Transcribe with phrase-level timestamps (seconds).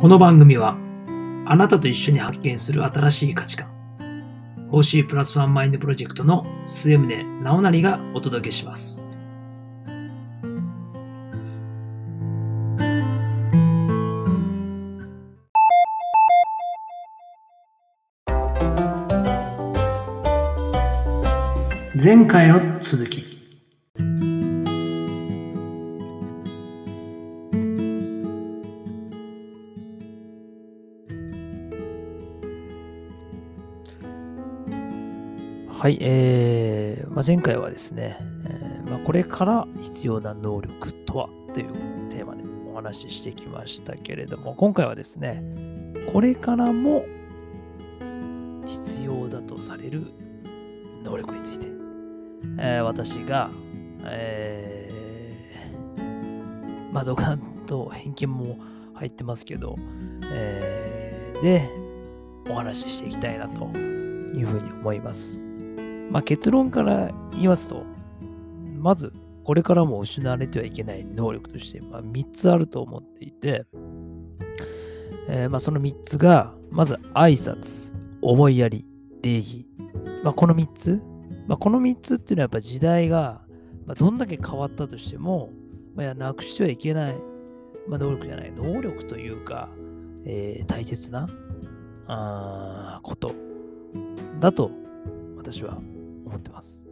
[0.00, 0.78] この番組は
[1.44, 3.68] あなたと一緒に発見する新しい価値観
[4.70, 9.06] 報酬プラスワンマインドプロジェクトの末宗直成がお届けします。
[22.02, 23.29] 前回の続き。
[35.80, 41.72] はい、えーまあ、前回はですね、えーまあ、これから必要な能力とはという
[42.10, 45.42] テーマでお話ししてきましたけれども、今回はですね、
[46.12, 47.06] これからも
[48.66, 50.12] 必要だとされる
[51.02, 51.66] 能力について、
[52.58, 53.50] えー、私が、
[54.04, 58.58] えー、まあ、独断と偏見も
[58.92, 59.78] 入ってますけど、
[60.30, 61.70] えー、で、
[62.50, 65.40] お話ししていきたいなというふうに思います。
[66.10, 67.84] まあ、結論から言いますと、
[68.78, 69.12] まず、
[69.44, 73.64] これからも失われてはいけない能力として、まあ、3つあると思っていて、
[75.28, 78.84] えー、まあ、その3つが、まず挨拶、思いやり、
[79.22, 79.66] 礼儀。
[80.24, 81.02] まあ、この3つ、
[81.46, 83.42] まあ、この3つっていうのはやっぱ時代が、
[83.86, 85.50] まあ、どんだけ変わったとしても、
[85.94, 87.14] まあ、なくしてはいけない、
[87.88, 89.68] まあ、能力じゃない、能力というか、
[90.24, 91.28] えー、大切な
[92.06, 93.32] あこと。
[94.40, 94.70] だと
[95.36, 95.80] 私は
[96.30, 96.84] 思ってます。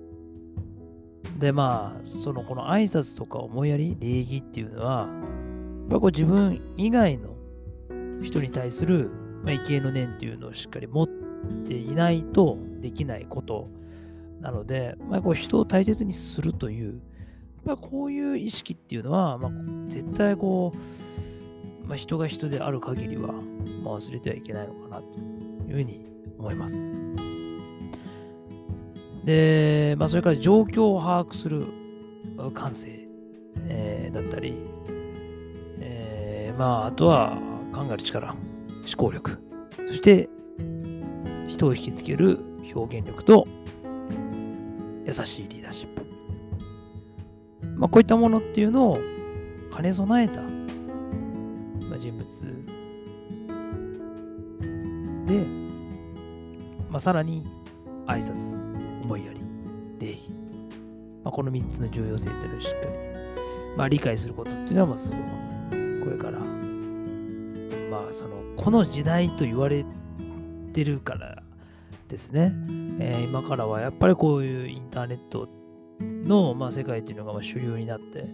[1.38, 5.08] で、まあ、その、この挨拶とか思いやり、礼儀っていうのは、
[5.90, 7.34] やっこう自分以外の
[8.22, 9.10] 人に対する、
[9.44, 11.08] まあ、畏敬の念っていうのをしっかり持っ
[11.66, 13.68] ていないとできないこと
[14.40, 17.00] なので、まあ、こう人を大切にするという、
[17.64, 19.52] やっぱこういう意識っていうのは、まあ、
[19.88, 23.32] 絶対こう、まあ、人が人である限りは、
[23.84, 25.04] まあ、忘れてはいけないのかなと
[25.68, 26.04] いうふうに
[26.38, 27.37] 思います。
[29.28, 31.66] で、まあ、それから状況を把握する
[32.54, 33.06] 感性、
[33.68, 34.54] えー、だったり、
[35.80, 37.36] えー、まあ、あとは
[37.70, 38.38] 考える力、思
[38.96, 39.38] 考力、
[39.86, 40.30] そして
[41.46, 42.38] 人を引きつける
[42.74, 43.46] 表現力と
[45.04, 46.06] 優しいリーダーシップ。
[47.76, 48.98] まあ、こういったものっていうのを
[49.74, 52.26] 兼ね備えた、まあ、人物
[55.26, 55.44] で、
[56.88, 57.46] まあ、さらに
[58.06, 58.67] 挨拶、
[61.38, 62.92] この3つの重要性というのをしっかり、
[63.76, 69.84] まあ、理解することっていうのは、まあ、すごく、これから、まあ、その、この時代と言われ
[70.72, 71.40] てるから
[72.08, 72.52] ですね、
[72.98, 75.48] えー、今からはやっぱりこういうインターネット
[76.00, 78.24] の、まあ、世界っていうのがまあ主流になって、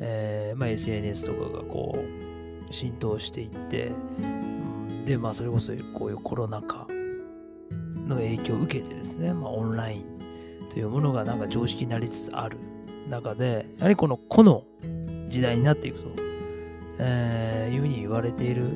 [0.00, 6.88] えーまあ、SNS とかがこう浸透していって、うん、で、まあ、それこそこういうコロナ禍
[8.08, 10.21] の影響を受けてですね、まあ、オンライン
[10.72, 12.56] というものがなんか常識になりつつある
[13.06, 14.64] 中で、やはりこの個の
[15.28, 16.08] 時代になっていくと、
[16.98, 18.70] えー、いうふうに言われている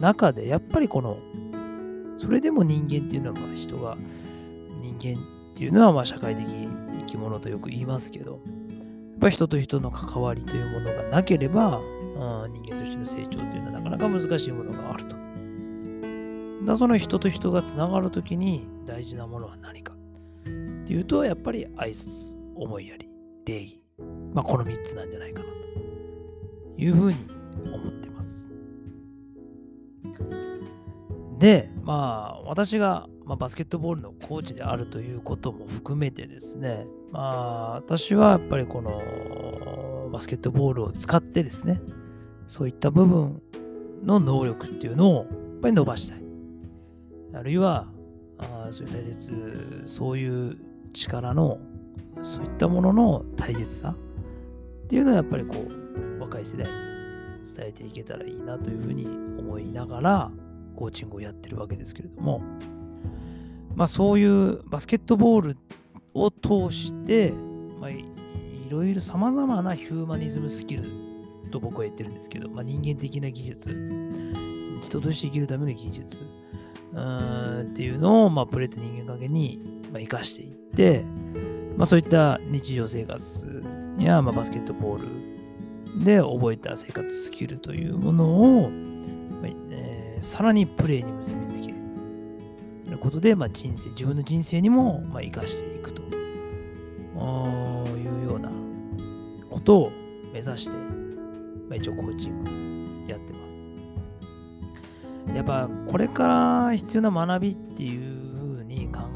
[0.00, 1.18] 中で、やっぱりこの、
[2.18, 3.96] それでも人間っていうのは、まあ人が、
[4.82, 8.40] 人間っていうのはまあ社会的生き物とよく言いますけど、やっ
[9.20, 11.80] ぱり人と人の関わりというものがなければ、
[12.16, 15.14] 人間としての成長というのはなかなか難しいものがあると。
[16.64, 19.95] だその人と人がつながるときに大事なものは何か
[20.86, 23.10] っていうと、やっぱり挨拶、思いやり、
[23.44, 23.82] 礼儀。
[24.32, 27.18] まあ、この3つなんじゃないかなというふうに
[27.74, 28.52] 思ってます。
[31.40, 41.80] で、まあ、私が、まあ、バスケットボールのコーチであるということも含めてですね、まあ、私はやっぱりこのバスケットボールを使ってですね、
[42.46, 43.42] そういった部分
[44.04, 45.26] の能力っていうのをやっ
[45.62, 46.22] ぱり伸ばしたい。
[47.34, 47.88] あるいは、
[48.38, 50.65] あそういう大切、そういう
[50.96, 51.58] 力の、
[52.22, 56.72] そういったものの大切さっていうのはやっぱりこう、若い世代に
[57.54, 59.06] 伝えていけたらいいなというふうに
[59.38, 60.30] 思いながら、
[60.74, 62.42] コーチングをやってるわけですけれども、
[63.74, 65.56] まあそういうバスケットボール
[66.14, 67.32] を通して、
[67.80, 68.04] まあ、い
[68.70, 70.84] ろいろ様々なヒューマニズムスキル
[71.50, 73.68] と僕は言ってるんですけど、まあ、人間的な技術、
[74.80, 81.04] 人として生きるための技術、っていうのを、まあ、プレート人間関係に、まあ、生かしていって、
[81.76, 83.64] まあ、そういった日常生活
[83.98, 85.08] や、まあ、バスケットボール
[86.04, 91.74] で覚えた生活スキルというものを、まあえー、さらにプレーに結びつける
[92.84, 96.10] ということで、まあ、人生、自分の人生にも、まあ、生かしていくという
[98.24, 98.50] ような
[99.50, 99.92] ことを
[100.32, 100.72] 目指して、
[101.68, 103.46] まあ、一応コーチングやってます。
[105.34, 108.00] やっぱこれから必要な学びっていう
[108.34, 109.00] 風に考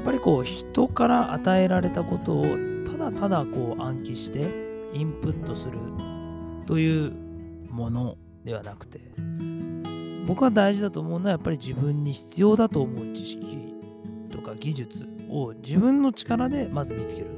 [0.00, 2.44] っぱりこう人から与えられたことを
[2.86, 4.48] ただただこう暗記して
[4.92, 5.78] インプットする
[6.66, 7.12] という
[7.70, 9.00] ものではなくて
[10.26, 13.74] 僕は大事だと思うのはやっぱり自分に必要だと思う知識
[14.30, 17.28] とか技術を自分の力でまず見つける。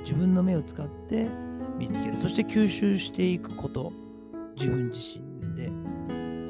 [0.00, 1.28] 自分の目を使って
[1.78, 2.16] 見つける。
[2.16, 3.92] そして吸収していくこと。
[4.56, 5.70] 自分自身で。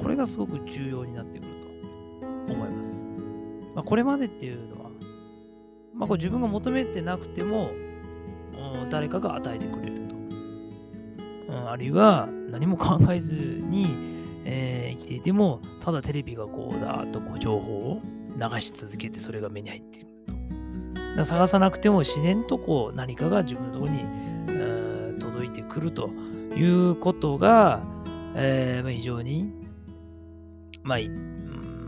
[0.05, 1.51] これがすごく重要になってくる
[2.47, 3.03] と思います、
[3.73, 4.74] まあ、これまでっていうの、
[5.95, 7.71] まあ、これ自分が求めてなくても、
[8.53, 10.15] うん、誰かが与えてくれると、
[11.53, 13.87] うん、あるいは何も考えずに、
[14.45, 18.01] えー生きていてもただテレビがこうだーっとこう情報を
[18.37, 21.17] 流し続けてそれが目に入ってくると。
[21.17, 26.09] だ探さなくても自然とこう何かが自分のところに、えー届いてくると。
[26.55, 27.83] いうことが、
[28.35, 29.51] えーまあ、非常に、
[30.83, 30.99] まあ、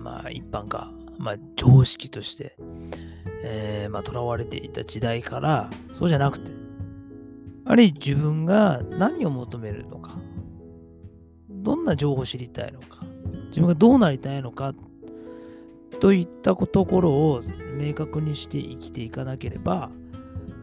[0.04, 2.58] まあ、一般化、まあ、常識として、
[3.50, 6.52] えーまあ、囚われていた時代から、そうじゃなくて、
[7.66, 10.18] あるいは自分が何を求めるのか、
[11.50, 13.06] どんな情報を知りたいのか、
[13.48, 14.76] 自分がどうなりたいのか、
[16.02, 17.42] といったところを
[17.80, 19.90] 明確にして生きていかなければ、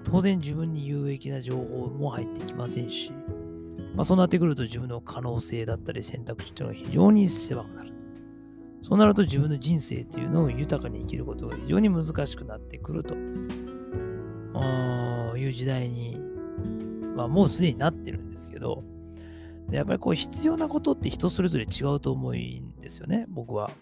[0.04, 3.12] 当然自分に有益な情報も入ってきませんし、
[3.94, 7.92] まあ、そうなってくると自分の可能性だったり選択肢というのが非常に狭くなる。
[8.84, 13.14] そうなると自分の人生っていうのを豊かに生きることが非常に難しくなってくると
[15.38, 16.20] いう時代に、
[17.16, 18.84] まあ、もうすでになってるんですけど、
[19.70, 23.68] でやっぱりこう必要なことって人それぞれ違うと思うんですよね、僕は。
[23.68, 23.78] だか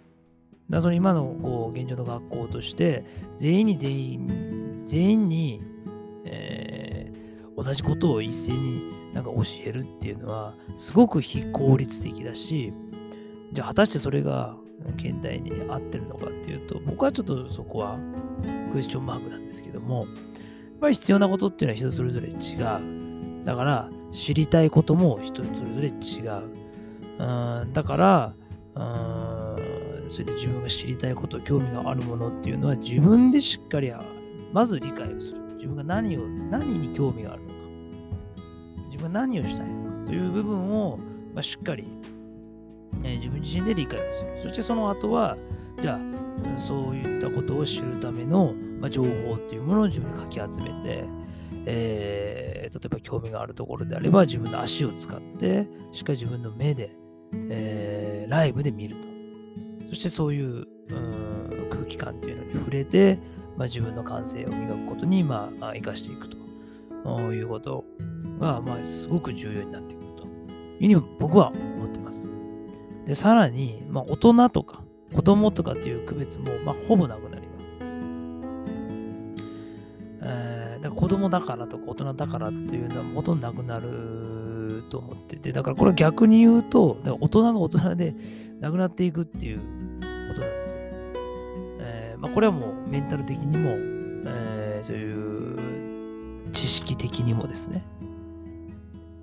[0.71, 3.05] らその今のこう現状の学校として、
[3.39, 5.61] 全員に全員、全員に、
[6.27, 7.23] えー
[7.55, 12.73] 同じことを一斉になんか教えるっていうのは、すごく非効率的だし、
[13.53, 14.57] じゃあ果たしてそれが
[14.97, 17.99] 現代に合ってるのかっていうと、僕はちょっとそこは
[18.73, 20.07] クエスチョンマークなんですけども、やっ
[20.81, 23.45] ぱり必要なことっていうのは人それぞれ違う。
[23.45, 25.93] だから、知りたいことも人それぞれ違
[26.39, 26.63] う。
[27.19, 28.35] うんだから、
[28.75, 33.93] うーんそうやって自分が知りたいこと、興味があるものっていうのは自分でしっかり
[34.53, 35.43] まず理解をする。
[35.57, 37.55] 自分が何を、何に興味があるのか。
[38.91, 40.99] 自分が何をしたいのかという部分を、
[41.35, 41.87] まあ、しっかり、
[43.05, 44.41] え自分自身で理解をする。
[44.43, 45.37] そしてその後は、
[45.81, 46.01] じゃ
[46.57, 51.05] あ、そういったことを知るための、まあ、情報っていうものを自分でかき集めて、
[51.67, 56.97] えー例えば興味があるところであれば自分の足を使ってしっかり自分の目で、
[57.51, 59.89] えーライブで見ると。
[59.91, 60.67] そしてそういうう
[61.71, 63.19] 空気感っていうのに触れて、
[63.59, 66.43] まあ、自分の感性を磨くことに、まあ、生かしていくと。
[67.05, 67.85] いうこと
[68.39, 70.23] が、まあ、すごく重要になってくると
[70.81, 72.32] いうふうに僕は思ってます。
[73.07, 74.83] でさらに、まあ、大人とか
[75.15, 77.67] 子供とかっていう区別も、まあ、ほぼなくなります
[80.23, 88.15] えーだから子供だからとか大人だからっていうのはほとんどなくなると思ってて、だからこれ逆に言うと、だから大人が大人で
[88.61, 89.65] なくなっていくっていうこ
[90.35, 90.79] となんですよ。
[91.81, 93.71] えーまあ、これはもうメンタル的にも、
[94.27, 97.85] えーそういう知識的にもですね、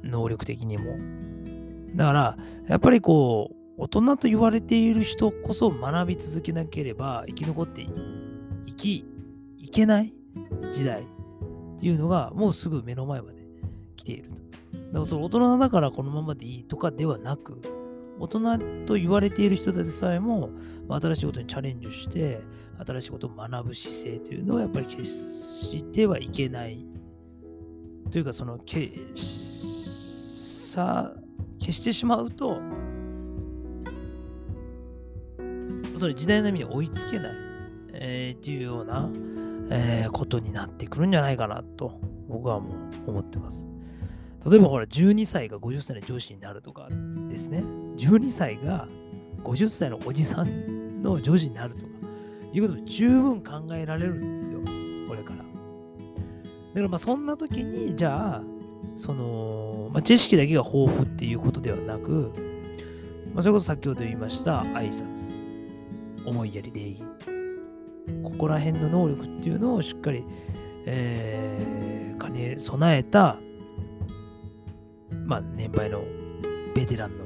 [0.03, 0.97] 能力的にも。
[1.93, 7.87] だから、やっぱりこう、大人と言われている人こそ学び続けなければ生き残って
[8.65, 9.05] いき
[9.57, 10.13] いけない
[10.73, 11.05] 時代っ
[11.79, 13.39] ていうのがもうすぐ目の前まで
[13.95, 14.31] 来ている。
[14.91, 17.61] だからその大人だからこのままでいいとかではなく、
[18.19, 20.49] 大人と言われている人でさえも、
[20.87, 22.41] ま新しいことにチャレンジして、
[22.85, 26.85] 新しいことを学ぶ姿勢というのはやっぱり決してはいけない。
[28.11, 31.13] というか、その、けさ、
[31.59, 32.59] 消してしまうと、
[35.99, 37.31] それ時代の意味に追いつけない、
[37.93, 39.09] えーっていうような、
[39.69, 42.69] えーことになってくるんじゃないかなと僕はも
[43.05, 43.69] う思ってます。
[44.49, 46.87] 例えばほら12歳が50歳の上司になるとか
[47.27, 47.63] ですね。
[47.97, 48.87] 12歳が
[49.43, 51.91] 50歳のおじさんの上司になるとか
[52.53, 54.59] いうことも十分考えられるんですよ。
[55.07, 55.39] これから。
[55.39, 58.43] だからまあそんな時にじゃあ
[58.95, 62.31] その、まあ、知識だけが豊富っていうことではなく、
[63.33, 65.35] まあ、それこそ先ほど言いました挨拶、
[66.25, 67.03] 思いやり、礼儀。
[68.23, 70.23] ここら辺の能力っていうのをしっかり、
[70.85, 73.37] えー兼ね備えた、
[75.25, 76.03] まあ、年配の
[76.75, 77.25] ベテランの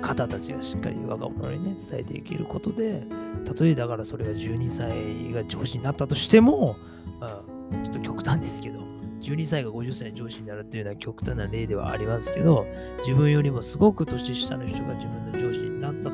[0.00, 3.04] 方たちがしっかり若者にね、伝えていけることで、
[3.44, 6.76] たとえだからそれが12歳が上司になったとしても、
[7.20, 7.42] まあ、
[7.84, 8.80] ちょっと極端ですけど、
[9.20, 12.66] 12歳が50歳上司になるっていうのは極端な例ではありますけど、
[13.00, 16.10] 自分よりもすごく年下の人が自分の上司になった、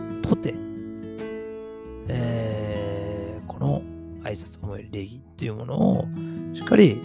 [2.08, 3.82] えー、この
[4.22, 6.04] 挨拶思い礼儀っていうものを
[6.54, 7.00] しっかり、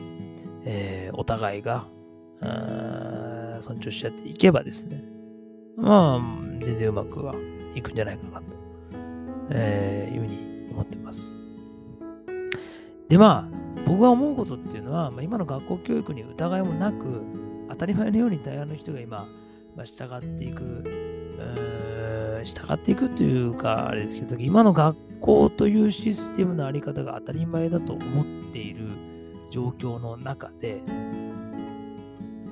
[0.65, 1.87] えー、お互いが
[3.61, 5.03] 尊重し合っていけばですね、
[5.77, 6.21] まあ、
[6.61, 7.35] 全然うまくは
[7.75, 8.45] いくんじゃないかなと、
[9.51, 11.37] えー、いうふうに思ってます。
[13.09, 17.21] で、まあ、僕が思うことっていうのは、まあ、今の学校教育に疑いもなく、
[17.69, 19.27] 当たり前のように大半の人が今、
[19.75, 20.83] まあ、従っていく、
[22.45, 28.89] 従っていくというか、あれですけど、今の学校というシステムのあり方が当たり前だと思っている
[29.49, 30.81] 状況の中で、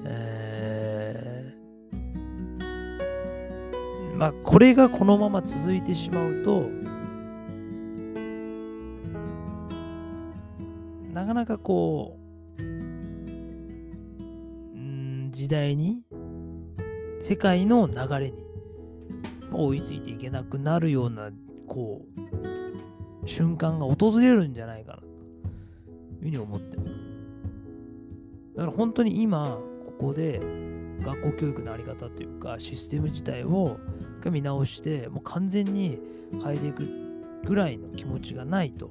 [0.06, 6.70] えー、まあ、これがこのまま続いてしまうと、
[11.14, 12.18] なかなかこ
[12.58, 12.62] う、
[14.74, 16.04] ん時代に、
[17.20, 18.51] 世界の流れに
[19.52, 21.32] 追いついていけなくなるような、
[21.68, 22.06] こ
[23.24, 25.12] う、瞬間が訪れるんじゃないかなという
[26.22, 26.92] ふうに思ってます。
[28.56, 29.60] だから本当に今、
[30.00, 30.42] ここで
[31.02, 33.78] 学校教育のあり方というか、システム自体を
[34.30, 36.00] 見直して、もう完全に
[36.44, 36.88] 変えていく
[37.46, 38.88] ぐらいの気持ちがないと、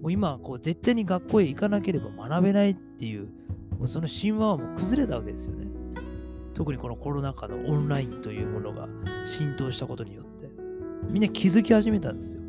[0.00, 3.28] もう今こう絶対に学校へ行かなければ学べないっていう、
[3.78, 5.66] もうその神話はもう崩れたわけですよね。
[6.60, 8.86] 特にこのコロナ禍のオンラインというものが
[9.24, 10.50] 浸透したことによって、
[11.08, 12.42] みんな気づき始めたんですよ。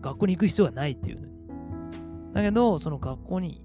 [0.00, 1.32] 学校に行く必要がないっていうのに。
[2.32, 3.60] だけど、その学校に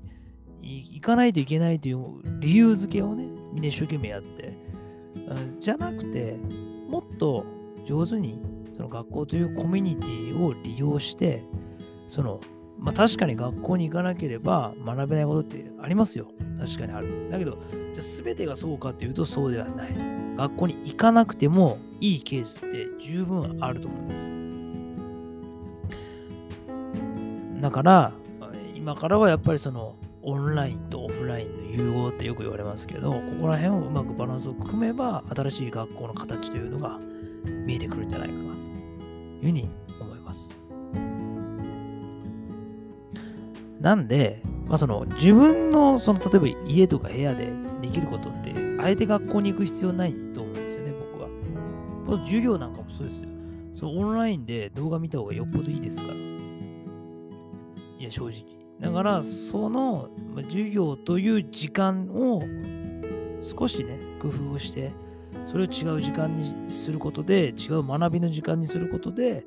[0.59, 1.99] 行かないといけないという
[2.39, 4.57] 理由付けをね、みんな一生懸命やって、
[5.59, 6.39] じゃなくて、
[6.89, 7.45] もっと
[7.85, 11.43] 上手にその学校というコミュニティを利用して、
[12.07, 12.39] その
[12.77, 16.27] まあ確かに学校に行かなければ学べないことってありますよ。
[16.59, 17.29] 確かにある。
[17.29, 17.57] だけど、
[17.93, 19.91] じゃ全てがそうかっていうとそうではない。
[20.35, 24.35] 学校に行かなくてもいいケースって十分あると思います。
[27.61, 28.11] だから、
[28.75, 36.99] 今からはやっぱりそのオンラインとオフラインの融合ってよく言われますけど、ここら辺をうまくバランスを組めば新しい学校の形というのが
[37.65, 39.69] 見えてくるんじゃないかなというふうに
[43.85, 48.51] なんで、まあ、その自分のその例えば家とか部屋でできることって、
[48.81, 51.29] あえて学校に行く必要ないと思うんですよね、僕は。
[52.07, 53.29] この授業なんかもそうですよ。
[53.73, 56.15] そうオンラインで動画見た方がよっぽどいいですから。
[56.15, 58.43] いや、正直。
[58.81, 60.09] だから、その
[60.45, 62.41] 授業という時間を
[63.43, 64.93] 少しね、工夫をして、
[65.45, 69.45] それを違う時間にすることで、違う学びの時間にすることで、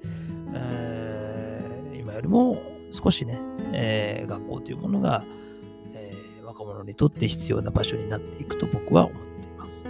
[0.55, 3.41] えー、今よりも少しね、
[3.73, 5.25] えー、学校というものが、
[5.95, 9.89] えー、若者にとって必要な場所になっていくと僕は思っています。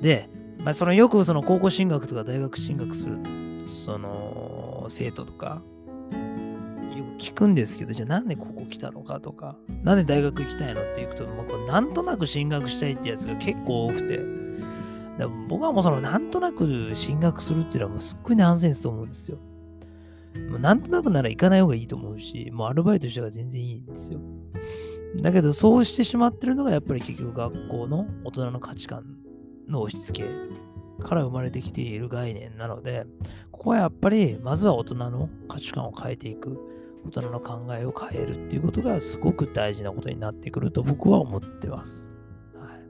[0.00, 3.18] で、まあ、そのよくその高校進学とか大学進学する
[3.66, 5.62] その生徒とか
[6.96, 14.20] よく聞くんですけど、じゃあなんでここ来たのかとか、なんで大学行きたいのって行くと、まあ、なんとなく進学したいってやつが結構多くて、
[15.48, 19.38] 僕はもうそのなんとなく進学するっていうのはもうすっごいナンセンスと思うんですよ。
[20.50, 24.20] もうなんとなくなら行かない方がいいと思うし、もうアルバイトしたら全然いいんですよ。
[25.22, 29.16] だけど、そうしてしまってるのが、やっぱり結局学校の大人の価値観
[29.66, 30.28] の押し付け
[31.02, 33.06] から生まれてきている概念なので、
[33.50, 36.58] ここはやっぱり、まずは大人の価値観を変えていく、
[37.06, 42.12] 大人の考えを変えるっていうことがすごく大事なことになってくると僕は思ってます。
[42.54, 42.82] はい、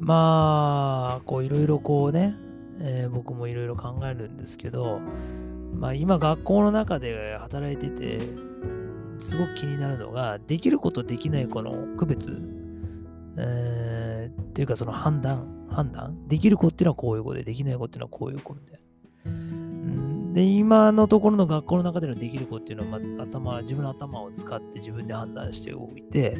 [0.00, 2.34] まあ、こういろいろこうね、
[2.80, 5.00] えー、僕もいろいろ考えるんですけど、
[5.74, 8.18] まあ、今学校の中で働いてて
[9.18, 12.30] すごく気になるのができることできないこの区別、
[13.38, 16.26] えー、っていうかその判断判断？
[16.28, 18.80] できる子っていうのはこういう子でできない子っていうのはこういう子みたい
[19.24, 19.55] な。
[20.36, 26.36] で、今のところの学校の中でのできる子っていうのは、まあ、頭、自分の頭を使って自分で判断しておいて、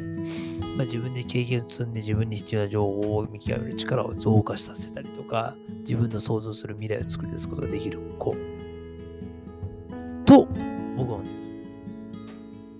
[0.76, 8.36] まあ、自分で経験を積んで自分に必要な情報を見極める力を増加させたりとか、自分の想像する未来を作り出すことができる子
[10.26, 10.46] と
[10.94, 11.56] 僕は思うんです。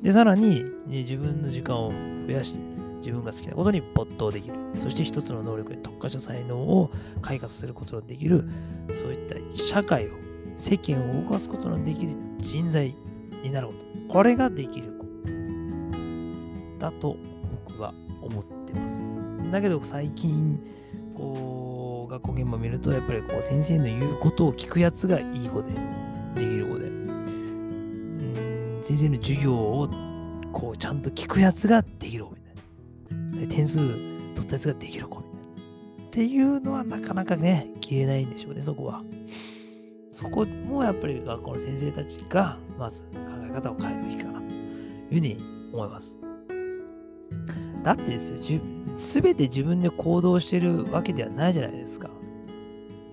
[0.03, 1.93] で、さらに、ね、自分の時間を
[2.27, 2.61] 増やして、
[2.99, 4.55] 自分が好きなことに没頭できる。
[4.75, 6.91] そして一つの能力に特化した才能を
[7.23, 8.47] 開花させることのできる、
[8.93, 10.26] そういった社会を
[10.57, 12.95] 世間を動かすことのできる人材
[13.43, 13.85] になること。
[14.13, 15.07] これができる子
[16.79, 17.17] だと
[17.67, 19.05] 僕は思ってます。
[19.51, 20.59] だけど最近、
[21.15, 25.73] こう、学校現場見ると、やっぱりこう先生の言うことを聞くやつがいい子で、
[26.35, 26.87] できる子で。
[26.87, 27.07] うん
[28.83, 29.89] 先生の授業を
[30.53, 33.55] こうちゃんと聞くやつができる子みたいな。
[33.55, 35.41] 点数取ったやつができる子みたいな。
[36.07, 39.03] っていうのはなかなかね、消えないんでしょうね、そこは。
[40.17, 43.09] そこもやっぱり学校の先生たちが、まず考
[43.51, 45.37] え方を変えるべきかな、というふうに
[45.75, 46.19] 思います。
[47.83, 48.39] だってですよ、
[48.95, 52.09] すべて自分で行動してるわけではないじゃないですか。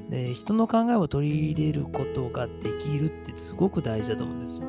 [0.09, 4.67] で人の考えを取り入れることができるってすごく大事だと思うんですよ。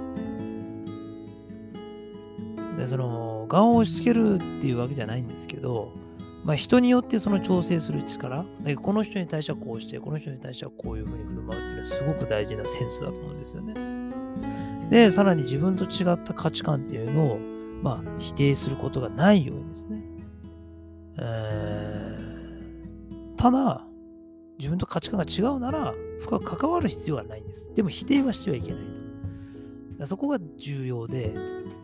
[2.78, 5.92] でその、顔を押し付けるっていうわけじゃないんですけど、
[6.44, 8.44] まあ、人によってその調整する力、
[8.82, 13.74] この人に対してはこうして、この人に対してはこういうふうに振る舞うっていうのはすごく大事なセンスだと思うんですよね。
[14.90, 17.38] で、さらに自分と違った価値観っていうのを、
[17.82, 20.02] まあ、否定することがないようにですね。
[21.18, 22.18] え、
[23.36, 23.86] ただ、
[24.58, 27.72] 自分と価値観が違うなら、深く関わる必要はないんです。
[27.74, 28.80] でも否定はしてはいけない
[29.98, 30.06] と。
[30.06, 31.34] そこが重要で、やっ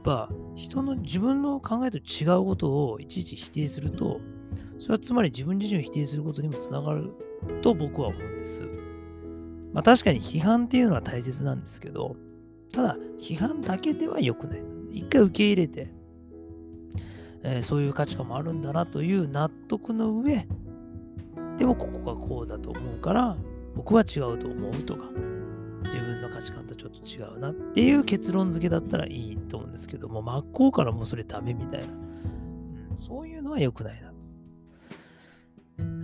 [0.03, 4.21] ぱ人の自分の考えと違うことをいちいち否定すると、
[4.81, 7.13] それはつまり自分自身を否定することにもつながる
[7.61, 8.63] と僕は思うんです。
[9.75, 12.17] まあ確かに批判っていうのは大切なんですけど、
[12.73, 14.63] ただ批判だけでは良くない。
[14.91, 15.93] 一回受け入れて、
[17.43, 20.49] えー、そういう価値観もあるんだなという納得の上、
[21.59, 23.37] でもここがこうだと思うから、
[23.77, 25.11] 僕は違うと思うとか、
[25.85, 34.11] 自分の価値観とちょっと違うなっていう結論付けだったらいいと思うんですけども、真っ向からもうそれダメみたいな、うん、そういうのは良くないな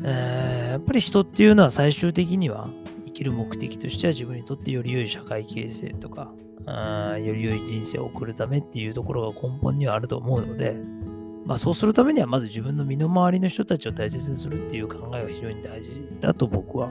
[0.05, 2.69] えー、やっぱり人っていうのは最終的には
[3.07, 6.33] 生きる目的としては自分にとってより良い社会形成とか、
[6.67, 10.77] あより良い人生を送るためっていうところが根本にはあると思うので、
[11.45, 15.91] まあ、そうするためにはまず自分の身の回りの人たちを大切にするっていう考えが非常に大事
[16.21, 16.89] だと僕は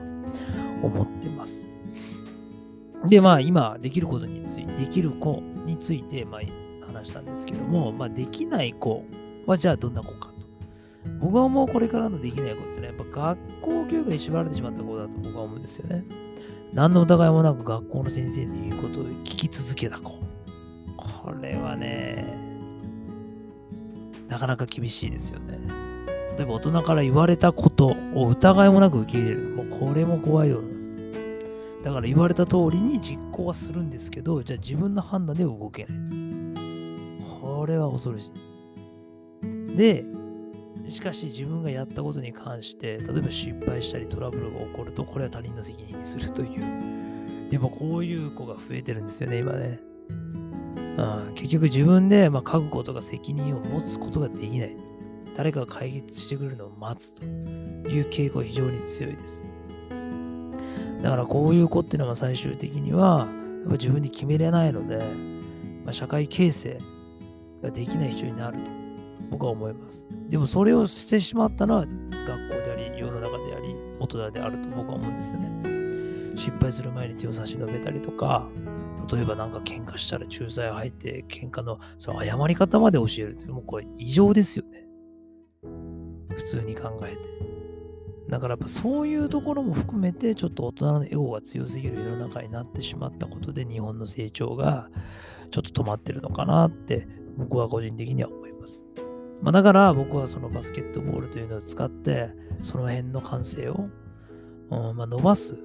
[0.81, 1.67] 思ってます。
[3.05, 6.41] で、まあ今できることについて、できる子についてまあ
[6.87, 9.03] 話したんですけども、まあできない子
[9.45, 10.31] はじゃあどんな子か
[11.19, 16.03] 僕は思うこれからのできないことってね、やっぱ学校教育に縛られてしまった子だと僕は思うんですよね。
[16.73, 20.19] 何の疑いもなく学校の先生の言うことを聞き続けた子。
[20.97, 22.37] これはね、
[24.27, 25.59] なかなか厳しいですよね。
[26.37, 29.41] 例えば大人から言われたことを疑いもなく受け入れる。
[29.51, 30.93] もうこれも怖いと思います。
[31.83, 35.97] だから言われた通りに実行はするんですけど、じゃあ自分の判断で動けない。
[37.41, 38.31] これは恐ろし
[39.71, 39.77] い。
[39.77, 40.03] で、
[40.87, 47.49] しかし自分がやったことに関して、例えば失敗したりトラブルが起こると、これは他人の責任にするという。
[47.49, 49.79] でもこういう子が増えてるんですよね、今ね。
[50.97, 54.77] うん、結局自分で、まあ、書くことが責任を持つことができない。
[55.35, 59.43] 誰かが解決してくれるのを待つという傾向が非常に強いです。
[61.01, 64.97] だからこういう子っていうのは最終的には、やっぱ自分で決めれないので、
[65.83, 66.79] まあ、社会形成
[67.61, 68.63] ができない人になると。
[69.29, 70.07] 僕は思います。
[70.29, 76.35] でもそれをしてしまったのは学校であり、世の中であり、大人であると僕は思うんですよね。
[76.35, 78.47] 失敗する前に手を差し伸べたりとか、
[79.11, 84.87] 例えばなんか喧嘩したら仲裁入って喧嘩のその謝り方まで教えるっていうのもこれ異常ですよね。
[86.29, 87.55] 普通に考えて。
[88.29, 94.89] だからやっぱそういうところも含めてちょっと大人のエゴが強すぎる世の中になってしまったことで日本の成長が
[95.51, 97.07] ちょっと止まってるのかなって
[97.37, 98.83] 僕は個人的には思います。
[99.41, 103.89] まあ、だから僕はそのバスケットボールというのを使って、その辺の感性を、
[104.71, 105.57] うんまあ、伸ばす、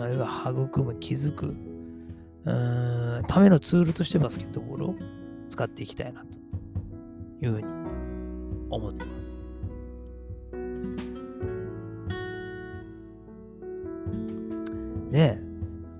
[0.00, 1.54] あるいは育む、気づく、
[2.44, 4.94] うんためのツールとしてバスケットボールを
[5.48, 6.38] 使っていきたいなと
[7.44, 7.68] いうふうに
[8.70, 9.36] 思ってます。
[15.10, 15.38] で、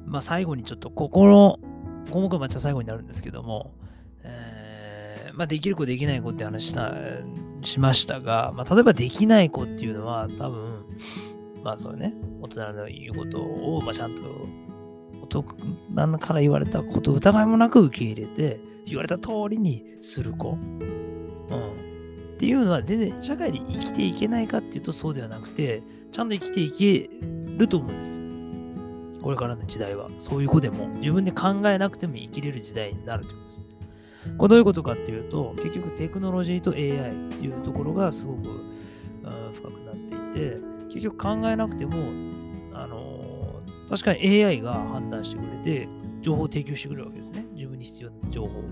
[0.05, 1.59] まあ、最後にちょっとここの
[2.13, 3.73] 項目はまた最後になるんですけども、
[5.37, 6.95] まあ、できる子できない子って話した
[7.63, 10.85] しましたが、まあ、例えばできない子っていうのは多分、
[11.63, 14.23] まあそうね、大人の言うことを、まあ、ちゃんと
[15.23, 20.51] 大人から言われたことを疑いもなく受け入れて、言われた通りにする子。
[20.51, 21.87] うん。
[22.35, 27.11] っていうのは全然社会で生きていけないかっていうとそうではなくて、ちゃんと生きていけ
[27.59, 28.27] ると思うんですよ。
[29.23, 30.09] これからの時代は。
[30.19, 33.66] そういう子でも自分で考えなくても生きれる時代になると思うんです。
[34.39, 38.65] これどういうことかっていうと、結局テクノロジーと AI っていうところがすごく
[39.53, 39.95] 深くなっ
[40.33, 40.59] ていて、
[40.89, 41.95] 結局考えなくても、
[42.75, 45.89] あのー、確かに AI が判断してくれて、
[46.21, 47.47] 情報を提供してくれるわけですね。
[47.55, 48.63] 自分に必要な情報。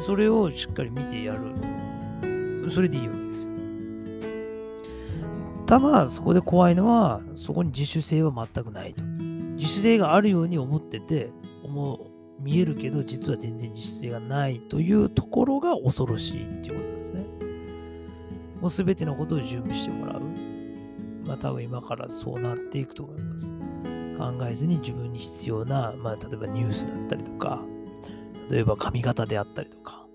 [0.00, 2.70] それをしっかり見てやる。
[2.70, 3.54] それでいいわけですよ。
[5.66, 9.02] ただ、そこで怖いのは、そこに自主性は全くないと。
[9.02, 11.30] 自主性があるように思ってて、
[11.62, 17.24] 思う見えるけど実は全然実質性がないというところが恐ろしいっていうことなんですね。
[18.60, 20.22] もう全てのことを準備してもらう。
[21.26, 23.54] まあ多分今からそうなっていくと思います。
[24.18, 27.60] 考えずに自分に必要な、まあ例えばニュースだったりとか、
[28.50, 30.06] 例えば髪型であったりとか、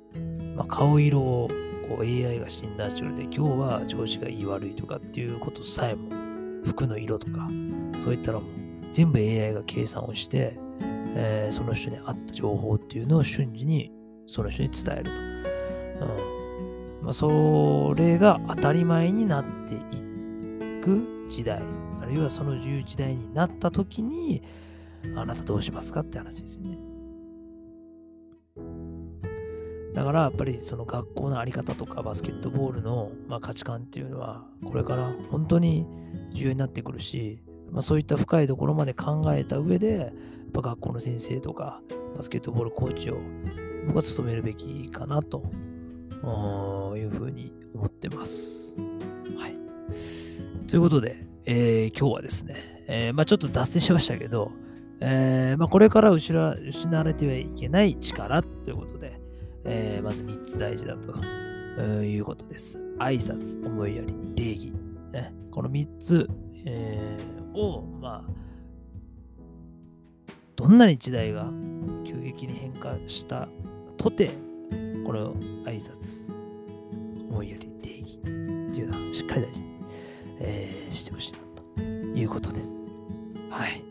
[0.55, 1.49] まあ、顔色を
[1.87, 6.11] こう AI が診断してるで今日は調子がいい悪いとかっていうことさえも
[6.63, 7.47] 服の色とか
[7.97, 8.47] そういったのも
[8.91, 10.59] 全部 AI が計算をして、
[11.15, 13.91] えーその人に合った情報っていうのを瞬時に
[14.27, 15.03] その人に伝える
[15.99, 16.05] と。
[16.05, 16.39] うん
[17.01, 19.79] まあ、それが当たり前になってい
[20.81, 21.61] く時代
[22.01, 24.43] あるいはそのいう時代になった時に
[25.15, 26.77] あなたどうしますかって話ですよね。
[29.93, 35.85] だからやっぱりその学校のあり方とかバスケットボールのまあ価値観っていうのはこれから本当に
[36.31, 40.13] 重要になってくるし、まあ、そういった深いところまで考えた上で
[40.49, 41.79] やっぱ学校の先生とか
[42.17, 43.19] バスケットボールコーチを
[43.85, 45.43] 僕は務めるべきかなと
[46.97, 48.75] いうふうに思ってます。
[49.37, 49.55] はい。
[50.67, 54.51] ということで、えー今日はですね、えーまあ、ちょっと脱線しましたけど、
[55.01, 56.55] えーまあ、これから失わ
[57.03, 59.21] れてはいけない力ということで、
[59.65, 61.13] えまず3つ大事だと
[62.01, 62.79] いうことです。
[62.97, 64.73] 挨拶、思いやり、礼儀。
[65.11, 66.27] ね、この3つ、
[66.65, 68.48] えーを、まあ、
[70.59, 71.49] どんなに時代が
[72.05, 73.47] 急激に変化した
[73.95, 74.27] とて、
[75.05, 76.29] この挨拶、
[77.29, 79.69] 思いやり、礼儀っていうのはしっかり大事に、
[80.41, 81.37] えーしてほしいな
[81.77, 81.81] と
[82.19, 82.89] いうことです。
[83.49, 83.81] はい。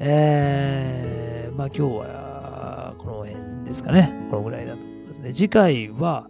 [0.00, 4.12] えー、まあ今日はこの辺ですかね。
[4.28, 5.32] このぐらいだと思いますね。
[5.32, 6.28] 次回は、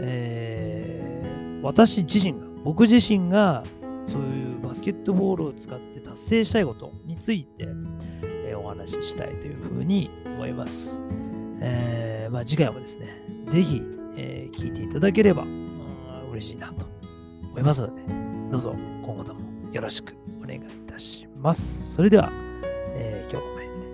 [0.00, 3.62] えー私自身が、僕自身が
[4.08, 7.68] そういうバスケットボールを使って達成したいことについて、
[8.74, 11.00] 話ししたいというふうに思います。
[11.60, 13.82] えーまあ、次回もですね、ぜひ、
[14.16, 16.86] えー聞いていただければうん嬉しいなと
[17.50, 18.02] 思いますので、
[18.50, 19.40] どうぞ今後とも
[19.72, 21.94] よろしくお願いいたします。
[21.94, 22.30] それでは、
[22.96, 23.92] えー今日はこの辺で。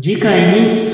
[0.00, 0.52] 次回
[0.82, 0.87] に。